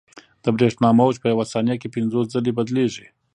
د 0.43 0.45
برېښنا 0.55 0.89
موج 0.99 1.15
په 1.21 1.27
یوه 1.33 1.45
ثانیه 1.51 1.75
کې 1.81 1.93
پنځوس 1.95 2.25
ځلې 2.33 2.51
بدلېږي. 2.57 3.05